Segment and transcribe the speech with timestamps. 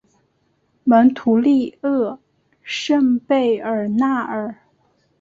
[0.83, 2.19] 蒙图利厄
[2.63, 4.55] 圣贝尔纳尔。